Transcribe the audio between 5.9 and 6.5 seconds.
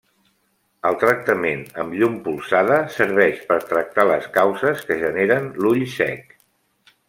sec.